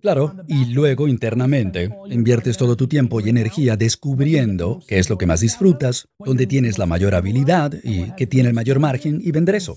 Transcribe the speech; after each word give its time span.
Claro, 0.00 0.34
y 0.46 0.66
luego 0.66 1.08
internamente 1.08 1.90
inviertes 2.10 2.56
todo 2.56 2.76
tu 2.76 2.86
tiempo 2.86 3.20
y 3.20 3.28
energía 3.28 3.76
descubriendo 3.76 4.80
qué 4.86 4.98
es 4.98 5.10
lo 5.10 5.18
que 5.18 5.26
más 5.26 5.40
disfrutas, 5.40 6.08
dónde 6.18 6.46
tienes 6.46 6.78
la 6.78 6.86
mayor 6.86 7.14
habilidad 7.14 7.72
y 7.82 8.12
qué 8.12 8.26
tiene 8.26 8.48
el 8.48 8.54
mayor 8.54 8.78
margen 8.78 9.20
y 9.22 9.30
vender 9.32 9.56
eso. 9.56 9.76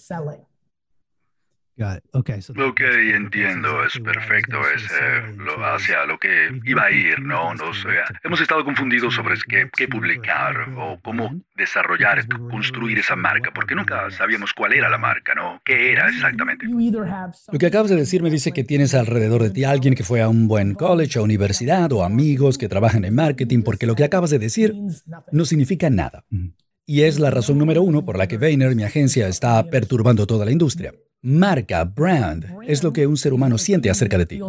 Ok, 2.57 2.81
entiendo, 2.81 3.83
es 3.83 3.99
perfecto, 3.99 4.59
es 4.75 4.83
eh, 4.83 5.35
lo, 5.37 5.63
hacia 5.65 6.05
lo 6.05 6.17
que 6.17 6.49
iba 6.65 6.83
a 6.83 6.91
ir, 6.91 7.21
¿no? 7.21 7.53
Nos, 7.53 7.85
hemos 8.23 8.41
estado 8.41 8.63
confundidos 8.63 9.13
sobre 9.13 9.35
qué, 9.47 9.69
qué, 9.75 9.87
publicar 9.87 10.69
o 10.77 10.99
cómo 11.01 11.41
desarrollar, 11.55 12.27
construir 12.49 12.99
esa 12.99 13.15
marca, 13.15 13.51
porque 13.53 13.75
nunca 13.75 14.09
sabíamos 14.11 14.53
cuál 14.53 14.73
era 14.73 14.89
la 14.89 14.97
marca, 14.97 15.33
¿no? 15.35 15.61
¿Qué 15.63 15.91
era 15.91 16.09
exactamente? 16.09 16.65
Lo 17.51 17.59
que 17.59 17.65
acabas 17.65 17.89
de 17.89 17.95
decir 17.95 18.21
me 18.21 18.29
dice 18.29 18.51
que 18.51 18.63
tienes 18.63 18.93
alrededor 18.93 19.43
de 19.43 19.49
ti 19.49 19.63
alguien 19.63 19.95
que 19.95 20.03
fue 20.03 20.21
a 20.21 20.29
un 20.29 20.47
buen 20.47 20.73
college 20.73 21.19
o 21.19 21.23
universidad 21.23 21.91
o 21.91 22.03
amigos 22.03 22.57
que 22.57 22.67
trabajan 22.67 23.05
en 23.05 23.15
marketing, 23.15 23.63
porque 23.63 23.85
lo 23.85 23.95
que 23.95 24.03
acabas 24.03 24.29
de 24.29 24.39
decir 24.39 24.73
no 25.31 25.45
significa 25.45 25.89
nada. 25.89 26.23
Y 26.85 27.03
es 27.03 27.19
la 27.19 27.31
razón 27.31 27.57
número 27.57 27.83
uno 27.83 28.03
por 28.03 28.17
la 28.17 28.27
que 28.27 28.37
Vayner, 28.37 28.75
mi 28.75 28.83
agencia, 28.83 29.27
está 29.27 29.63
perturbando 29.69 30.27
toda 30.27 30.45
la 30.45 30.51
industria. 30.51 30.93
Marca, 31.23 31.83
brand, 31.83 32.45
es 32.67 32.83
lo 32.83 32.91
que 32.91 33.05
un 33.05 33.17
ser 33.17 33.33
humano 33.33 33.57
siente 33.57 33.89
acerca 33.89 34.17
de 34.17 34.25
ti. 34.25 34.39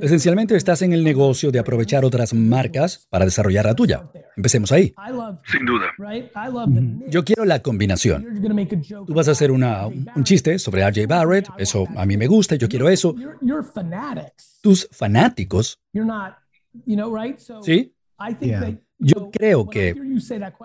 Esencialmente 0.00 0.56
estás 0.56 0.82
en 0.82 0.92
el 0.92 1.04
negocio 1.04 1.52
de 1.52 1.60
aprovechar 1.60 2.04
otras 2.04 2.34
marcas 2.34 3.06
para 3.08 3.24
desarrollar 3.24 3.64
la 3.64 3.74
tuya. 3.74 4.10
Empecemos 4.36 4.72
ahí. 4.72 4.92
Sin 5.44 5.64
duda. 5.64 5.86
Yo 7.08 7.24
quiero 7.24 7.44
la 7.44 7.60
combinación. 7.60 8.24
Tú 9.06 9.14
vas 9.14 9.28
a 9.28 9.32
hacer 9.32 9.52
una, 9.52 9.86
un 9.86 10.24
chiste 10.24 10.58
sobre 10.58 10.88
RJ 10.88 11.06
Barrett, 11.06 11.48
eso 11.58 11.86
a 11.96 12.04
mí 12.06 12.16
me 12.16 12.26
gusta, 12.26 12.56
yo 12.56 12.68
quiero 12.68 12.88
eso. 12.88 13.14
Tus 14.62 14.88
fanáticos. 14.90 15.80
¿Sí? 17.62 17.94
Yo 19.02 19.30
creo 19.30 19.66
que 19.66 19.94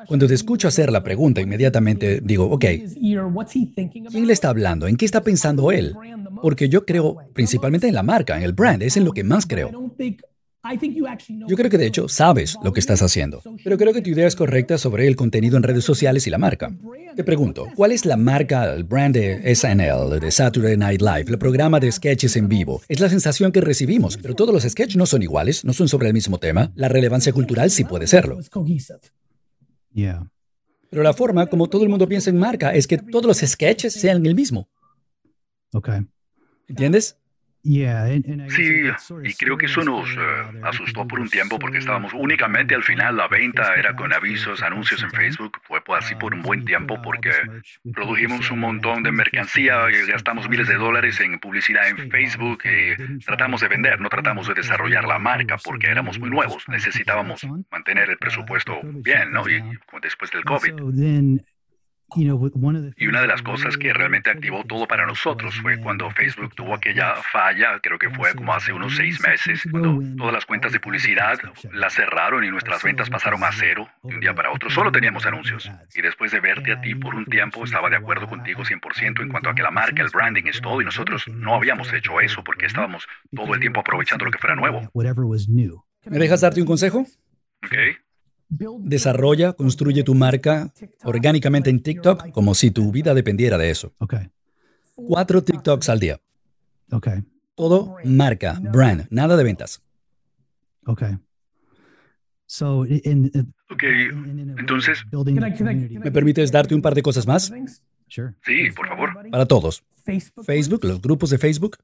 cuando 0.08 0.28
te 0.28 0.34
escucho 0.34 0.68
hacer 0.68 0.92
la 0.92 1.02
pregunta, 1.02 1.40
inmediatamente 1.40 2.20
digo, 2.22 2.46
ok, 2.46 2.66
¿quién 4.12 4.28
le 4.28 4.34
está 4.34 4.50
hablando? 4.50 4.88
¿En 4.88 4.98
qué 4.98 5.06
está 5.06 5.24
pensando 5.24 5.72
él? 5.72 5.96
Porque 6.42 6.68
yo 6.68 6.86
creo 6.86 7.16
principalmente 7.34 7.88
en 7.88 7.96
la 7.96 8.04
marca, 8.04 8.36
en 8.36 8.44
el 8.44 8.52
brand, 8.52 8.84
es 8.84 8.98
en 8.98 9.06
lo 9.06 9.14
que 9.14 9.24
más 9.24 9.46
creo. 9.48 9.72
Yo 11.48 11.56
creo 11.56 11.70
que 11.70 11.78
de 11.78 11.86
hecho 11.86 12.08
sabes 12.08 12.58
lo 12.64 12.74
que 12.74 12.80
estás 12.80 13.02
haciendo, 13.02 13.42
pero 13.64 13.78
creo 13.78 13.94
que 13.94 14.02
tu 14.02 14.10
idea 14.10 14.28
es 14.28 14.36
correcta 14.36 14.78
sobre 14.78 15.08
el 15.08 15.16
contenido 15.16 15.58
en 15.58 15.64
redes 15.64 15.84
sociales 15.84 16.26
y 16.26 16.30
la 16.30 16.38
marca. 16.38 16.76
Te 17.16 17.24
pregunto, 17.24 17.68
¿cuál 17.76 17.92
es 17.92 18.06
la 18.06 18.18
marca, 18.18 18.74
el 18.74 18.84
brand 18.84 19.16
de 19.16 19.56
SNL, 19.56 20.20
de 20.20 20.32
Saturday 20.32 20.76
Night 20.76 21.02
Live, 21.02 21.26
el 21.28 21.38
programa 21.38 21.80
de 21.80 21.92
sketches 21.92 22.36
en 22.36 22.48
vivo? 22.48 22.82
Es 22.88 23.00
la 23.00 23.10
sensación 23.10 23.52
que 23.52 23.62
recibimos, 23.62 24.18
pero 24.18 24.34
todos 24.34 24.54
los 24.54 24.64
sketches 24.64 24.98
no 24.98 25.06
son 25.06 25.22
iguales, 25.22 25.64
no 25.64 25.74
son 25.74 25.88
sobre 25.88 26.08
el 26.08 26.14
mismo 26.14 26.40
tema. 26.40 26.72
La 26.76 26.90
relevancia 26.90 27.32
cultural 27.32 27.70
sí 27.70 27.84
puede 27.84 28.08
serlo. 28.08 28.40
Pero 30.90 31.04
la 31.04 31.14
forma 31.14 31.46
como 31.48 31.68
todo 31.68 31.84
el 31.84 31.90
mundo 31.90 32.08
piensa 32.08 32.30
en 32.30 32.38
marca 32.38 32.74
es 32.74 32.88
que 32.88 32.98
todos 32.98 33.26
los 33.26 33.38
sketches 33.38 33.94
sean 33.94 34.26
el 34.26 34.36
mismo. 34.36 34.68
¿Entiendes? 36.68 37.18
Sí, 38.50 38.84
y 39.24 39.34
creo 39.34 39.58
que 39.58 39.66
eso 39.66 39.84
nos 39.84 40.08
eh, 40.12 40.60
asustó 40.64 41.08
por 41.08 41.20
un 41.20 41.30
tiempo 41.30 41.58
porque 41.58 41.80
estábamos 41.80 42.14
únicamente 42.14 42.76
al 42.76 42.84
final, 42.84 43.18
la 43.18 43.28
venta 43.28 43.74
era 43.76 43.96
con 43.96 44.14
avisos, 44.14 44.62
anuncios 44.62 45.02
en 45.02 45.10
Facebook, 45.12 45.60
fue 45.64 45.82
así 45.98 46.16
por 46.16 46.34
un 46.34 46.42
buen 46.42 46.64
tiempo 46.64 47.02
porque 47.02 47.32
produjimos 47.94 48.52
un 48.52 48.60
montón 48.60 49.04
de 49.04 49.12
mercancía 49.12 49.78
y 49.90 50.10
gastamos 50.10 50.48
miles 50.48 50.68
de 50.68 50.76
dólares 50.76 51.20
en 51.20 51.40
publicidad 51.40 51.88
en 51.90 52.10
Facebook 52.12 52.64
y 52.66 53.20
tratamos 53.26 53.62
de 53.62 53.68
vender, 53.68 54.00
no 54.00 54.10
tratamos 54.10 54.48
de 54.48 54.54
desarrollar 54.54 55.06
la 55.06 55.18
marca 55.18 55.58
porque 55.64 55.88
éramos 55.88 56.20
muy 56.20 56.30
nuevos, 56.30 56.68
necesitábamos 56.68 57.46
mantener 57.72 58.10
el 58.12 58.18
presupuesto 58.18 58.80
bien, 58.84 59.32
¿no? 59.32 59.50
Y 59.50 59.62
después 60.02 60.30
del 60.32 60.44
COVID. 60.44 60.74
Y 62.98 63.08
una 63.08 63.22
de 63.22 63.28
las 63.28 63.42
cosas 63.42 63.78
que 63.78 63.92
realmente 63.94 64.30
activó 64.30 64.64
todo 64.64 64.88
para 64.88 65.06
nosotros 65.06 65.56
fue 65.62 65.78
cuando 65.80 66.10
Facebook 66.12 66.54
tuvo 66.56 66.76
aquella 66.76 67.16
falla, 67.32 67.80
creo 67.82 67.98
que 67.98 68.10
fue 68.10 68.34
como 68.36 68.54
hace 68.54 68.72
unos 68.72 68.96
seis 68.96 69.20
meses, 69.22 69.64
cuando 69.70 70.00
todas 70.18 70.34
las 70.34 70.46
cuentas 70.46 70.72
de 70.72 70.80
publicidad 70.80 71.38
las 71.72 71.94
cerraron 71.94 72.44
y 72.44 72.50
nuestras 72.50 72.84
ventas 72.84 73.10
pasaron 73.10 73.44
a 73.44 73.52
cero 73.52 73.88
de 74.04 74.16
un 74.16 74.20
día 74.22 74.34
para 74.34 74.52
otro. 74.52 74.70
Solo 74.70 74.92
teníamos 74.92 75.26
anuncios. 75.26 75.70
Y 75.96 76.02
después 76.02 76.32
de 76.32 76.40
verte 76.40 76.72
a 76.72 76.82
ti 76.82 76.96
por 76.96 77.16
un 77.16 77.26
tiempo, 77.26 77.64
estaba 77.64 77.90
de 77.90 77.98
acuerdo 77.98 78.28
contigo 78.28 78.64
100% 78.64 79.22
en 79.22 79.30
cuanto 79.30 79.50
a 79.50 79.56
que 79.56 79.64
la 79.64 79.72
marca, 79.72 80.02
el 80.02 80.10
branding 80.10 80.44
es 80.46 80.62
todo 80.62 80.82
y 80.82 80.86
nosotros 80.86 81.28
no 81.28 81.56
habíamos 81.56 81.92
hecho 81.94 82.20
eso 82.22 82.44
porque 82.44 82.66
estábamos 82.68 83.08
todo 83.34 83.54
el 83.54 83.60
tiempo 83.60 83.80
aprovechando 83.82 84.26
lo 84.26 84.32
que 84.32 84.38
fuera 84.38 84.56
nuevo. 84.56 84.90
¿Me 86.06 86.20
dejas 86.20 86.42
darte 86.42 86.62
un 86.62 86.68
consejo? 86.68 87.06
Okay. 87.66 87.96
Desarrolla, 88.50 89.54
construye 89.54 90.04
tu 90.04 90.14
marca 90.14 90.72
orgánicamente 91.04 91.70
en 91.70 91.82
TikTok 91.82 92.32
como 92.32 92.54
si 92.54 92.72
tu 92.72 92.92
vida 92.92 93.14
dependiera 93.14 93.58
de 93.58 93.70
eso. 93.70 93.94
Cuatro 94.96 95.44
TikToks 95.44 95.90
al 95.90 96.00
día. 96.00 96.22
Todo 97.56 97.98
marca, 98.04 98.60
brand, 98.60 99.08
nada 99.10 99.36
de 99.36 99.44
ventas. 99.44 99.82
Ok. 100.86 101.04
Entonces, 104.58 105.06
¿me 105.12 106.12
permites 106.12 106.52
darte 106.52 106.76
un 106.76 106.82
par 106.82 106.94
de 106.94 107.02
cosas 107.02 107.26
más? 107.26 107.52
Sí, 108.08 108.72
por 108.76 108.88
favor. 108.88 109.10
Para 109.32 109.46
todos. 109.46 109.84
Facebook, 110.44 110.86
los 110.86 111.02
grupos 111.02 111.32
de 111.32 111.40
Facebook 111.40 111.78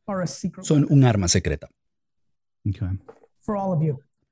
son 0.62 0.86
un 0.90 1.04
arma 1.04 1.28
secreta. 1.28 1.70
Okay 2.70 2.88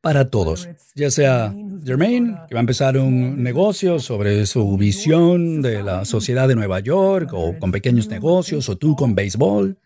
para 0.02 0.30
todos, 0.30 0.70
ya 0.96 1.12
sea 1.12 1.54
Jermaine, 1.84 2.38
que 2.48 2.56
va 2.56 2.60
a 2.60 2.62
empezar 2.62 2.98
un 2.98 3.42
negocio 3.44 4.00
sobre 4.00 4.46
su 4.46 4.78
visión 4.78 5.62
de 5.62 5.84
la 5.84 6.06
sociedad 6.06 6.48
de 6.48 6.56
Nueva 6.56 6.80
York, 6.80 7.32
o 7.34 7.58
con 7.60 7.72
pequeños 7.72 8.08
negocios, 8.08 8.70
o 8.70 8.78
tú 8.78 8.96
con 8.96 9.16
béisbol, 9.16 9.78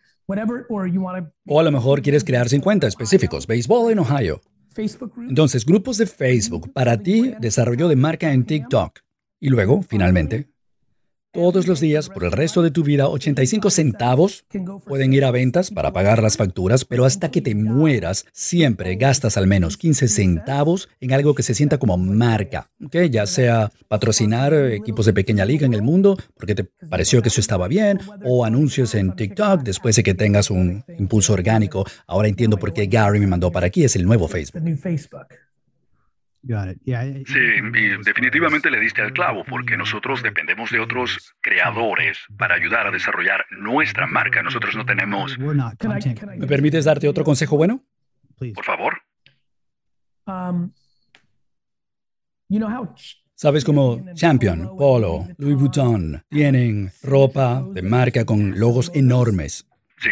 o 1.46 1.60
a 1.60 1.64
lo 1.64 1.72
mejor 1.72 2.02
quieres 2.02 2.24
crear 2.24 2.48
50 2.48 2.88
específicos, 2.88 3.46
béisbol 3.46 3.92
en 3.92 4.00
Ohio. 4.00 4.42
Entonces, 5.30 5.66
grupos 5.66 5.98
de 5.98 6.08
Facebook 6.08 6.72
para 6.74 6.98
ti, 6.98 7.34
desarrollo 7.40 7.88
de 7.88 7.96
marca 7.96 8.32
en 8.32 8.46
TikTok. 8.46 9.00
Y 9.40 9.50
luego, 9.50 9.82
finalmente, 9.84 10.53
todos 11.34 11.68
los 11.68 11.80
días 11.80 12.10
por 12.10 12.24
el 12.24 12.32
resto 12.32 12.62
de 12.62 12.70
tu 12.70 12.84
vida, 12.84 13.10
85 13.10 13.72
centavos 13.72 14.46
pueden 14.86 15.14
ir 15.14 15.26
a 15.26 15.32
ventas 15.32 15.72
para 15.72 15.92
pagar 15.92 16.22
las 16.22 16.38
facturas, 16.38 16.86
pero 16.86 17.06
hasta 17.06 17.32
que 17.32 17.42
te 17.42 17.56
mueras, 17.56 18.26
siempre 18.32 18.96
gastas 18.96 19.36
al 19.36 19.48
menos 19.48 19.76
15 19.76 20.08
centavos 20.08 20.90
en 21.02 21.12
algo 21.12 21.34
que 21.34 21.42
se 21.42 21.56
sienta 21.56 21.80
como 21.80 21.98
marca, 21.98 22.70
¿okay? 22.86 23.10
ya 23.10 23.26
sea 23.26 23.72
patrocinar 23.88 24.54
equipos 24.54 25.08
de 25.08 25.14
pequeña 25.14 25.44
liga 25.44 25.66
en 25.66 25.74
el 25.74 25.82
mundo 25.82 26.18
porque 26.38 26.54
te 26.54 26.66
pareció 26.88 27.24
que 27.24 27.30
eso 27.30 27.42
estaba 27.42 27.68
bien, 27.68 28.00
o 28.24 28.46
anuncios 28.46 28.94
en 28.94 29.16
TikTok 29.16 29.64
después 29.64 29.96
de 29.96 30.04
que 30.04 30.14
tengas 30.14 30.52
un 30.52 30.84
impulso 31.00 31.34
orgánico. 31.34 31.84
Ahora 32.06 32.28
entiendo 32.28 32.58
por 32.58 32.74
qué 32.74 32.86
Gary 32.86 33.20
me 33.20 33.28
mandó 33.28 33.52
para 33.52 33.68
aquí, 33.68 33.84
es 33.84 33.96
el 33.96 34.06
nuevo 34.06 34.28
Facebook. 34.28 34.62
Sí, 36.46 37.40
y 37.40 38.04
definitivamente 38.04 38.70
le 38.70 38.80
diste 38.80 39.02
al 39.02 39.14
clavo 39.14 39.46
porque 39.46 39.78
nosotros 39.78 40.22
dependemos 40.22 40.72
de 40.72 40.80
otros 40.80 41.34
creadores 41.40 42.20
para 42.38 42.56
ayudar 42.56 42.88
a 42.88 42.92
desarrollar 42.92 43.46
nuestra 43.52 44.08
marca. 44.08 44.44
Nosotros 44.44 44.76
no 44.76 44.86
tenemos... 44.86 45.38
¿Me 45.40 46.48
permites 46.48 46.84
darte 46.86 47.08
otro 47.08 47.24
consejo 47.24 47.56
bueno? 47.56 47.84
Por 48.38 48.66
favor. 48.66 49.02
Um, 50.26 50.72
¿Sabes 53.36 53.64
cómo 53.64 54.04
Champion, 54.14 54.76
Polo, 54.78 55.28
Louis 55.38 55.56
Vuitton 55.56 56.24
tienen 56.30 56.92
ropa 57.02 57.64
de 57.74 57.82
marca 57.82 58.26
con 58.26 58.60
logos 58.60 58.92
enormes? 58.94 59.66
Sí. 59.98 60.12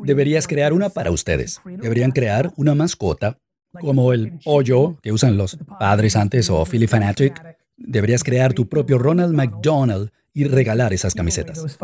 Deberías 0.00 0.46
crear 0.46 0.72
una 0.72 0.90
para 0.90 1.10
ustedes. 1.10 1.60
Deberían 1.64 2.10
crear 2.10 2.52
una 2.56 2.74
mascota 2.74 3.38
como 3.80 4.12
el 4.12 4.38
pollo 4.44 4.98
que 5.02 5.12
usan 5.12 5.36
los 5.36 5.58
padres 5.78 6.16
antes 6.16 6.50
o 6.50 6.64
Philly 6.64 6.86
Fanatic, 6.86 7.56
deberías 7.76 8.24
crear 8.24 8.52
tu 8.52 8.68
propio 8.68 8.98
Ronald 8.98 9.34
McDonald 9.34 10.10
y 10.32 10.44
regalar 10.44 10.92
esas 10.92 11.14
camisetas. 11.14 11.78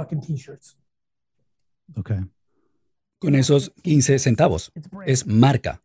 Okay. 1.96 2.18
Con 3.18 3.34
esos 3.34 3.72
15 3.82 4.18
centavos. 4.18 4.72
Es 5.06 5.26
marca. 5.26 5.82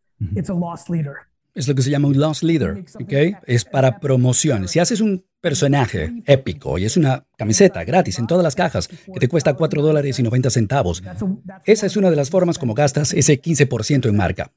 Es 1.53 1.67
lo 1.67 1.75
que 1.75 1.81
se 1.81 1.89
llama 1.89 2.07
un 2.07 2.19
lost 2.19 2.43
leader. 2.43 2.83
¿okay? 3.01 3.35
Es 3.45 3.65
para 3.65 3.99
promoción. 3.99 4.67
Si 4.67 4.79
haces 4.79 5.01
un 5.01 5.25
personaje 5.41 6.13
épico 6.25 6.77
y 6.77 6.85
es 6.85 6.97
una 6.97 7.25
camiseta 7.37 7.83
gratis 7.83 8.19
en 8.19 8.27
todas 8.27 8.43
las 8.43 8.55
cajas 8.55 8.87
que 8.87 9.19
te 9.19 9.27
cuesta 9.27 9.53
4 9.53 9.81
dólares 9.81 10.19
y 10.19 10.23
90 10.23 10.49
centavos, 10.49 11.03
esa 11.65 11.85
es 11.85 11.95
una 11.97 12.09
de 12.09 12.15
las 12.15 12.29
formas 12.29 12.57
como 12.57 12.73
gastas 12.73 13.13
ese 13.13 13.41
15% 13.41 14.09
en 14.09 14.17
marca. 14.17 14.51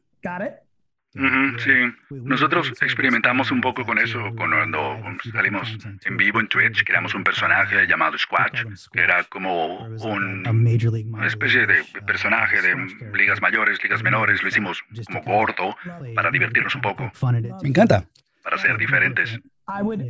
Sí, 1.13 1.71
nosotros 2.11 2.73
experimentamos 2.81 3.51
un 3.51 3.61
poco 3.61 3.85
con 3.85 3.99
eso 3.99 4.21
cuando 4.37 4.59
salimos 5.33 5.77
en 6.05 6.17
vivo 6.17 6.41
en 6.41 6.49
Twitch, 6.49 6.85
creamos 6.85 7.15
un 7.15 7.25
personaje 7.25 7.87
llamado 7.87 8.17
Squatch, 8.17 8.63
que 8.93 9.01
era 9.01 9.25
como 9.25 9.89
una 9.89 11.27
especie 11.27 11.67
de 11.67 11.83
personaje 12.07 12.63
de 12.63 12.77
ligas 13.13 13.41
mayores, 13.43 13.83
ligas 13.83 14.03
menores, 14.03 14.43
lo 14.43 14.49
hicimos 14.49 14.83
como 15.07 15.25
corto 15.25 15.77
para 16.15 16.31
divertirnos 16.31 16.75
un 16.75 16.81
poco. 16.81 17.11
Me 17.63 17.69
encanta. 17.69 18.05
Para 18.43 18.57
ser 18.59 18.79
diferentes. 18.79 19.39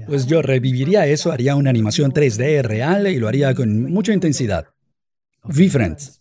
Pues 0.06 0.26
yo 0.26 0.40
reviviría 0.42 1.06
eso, 1.06 1.32
haría 1.32 1.54
una 1.54 1.70
animación 1.70 2.12
3D 2.12 2.62
real 2.62 3.06
y 3.06 3.18
lo 3.18 3.28
haría 3.28 3.54
con 3.54 3.84
mucha 3.90 4.12
intensidad. 4.12 4.68
V-Friends. 5.44 6.19